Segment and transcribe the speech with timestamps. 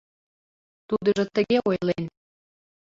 [0.87, 2.03] Тудыжо тыге ойлен: